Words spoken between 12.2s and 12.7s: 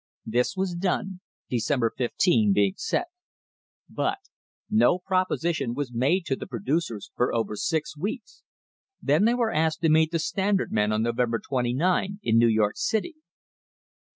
in New